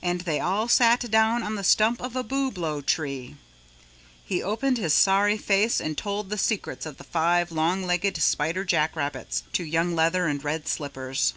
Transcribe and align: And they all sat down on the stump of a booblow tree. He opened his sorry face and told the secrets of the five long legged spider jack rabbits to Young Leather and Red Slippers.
And 0.00 0.20
they 0.20 0.38
all 0.38 0.68
sat 0.68 1.00
down 1.10 1.42
on 1.42 1.56
the 1.56 1.64
stump 1.64 2.00
of 2.00 2.14
a 2.14 2.22
booblow 2.22 2.82
tree. 2.86 3.34
He 4.24 4.40
opened 4.40 4.78
his 4.78 4.94
sorry 4.94 5.36
face 5.36 5.80
and 5.80 5.98
told 5.98 6.30
the 6.30 6.38
secrets 6.38 6.86
of 6.86 6.98
the 6.98 7.02
five 7.02 7.50
long 7.50 7.82
legged 7.82 8.22
spider 8.22 8.64
jack 8.64 8.94
rabbits 8.94 9.42
to 9.54 9.64
Young 9.64 9.96
Leather 9.96 10.28
and 10.28 10.44
Red 10.44 10.68
Slippers. 10.68 11.34